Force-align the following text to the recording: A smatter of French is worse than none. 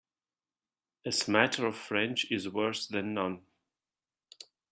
A 1.05 1.11
smatter 1.11 1.67
of 1.67 1.75
French 1.75 2.25
is 2.31 2.49
worse 2.49 2.87
than 2.87 3.13
none. 3.13 3.45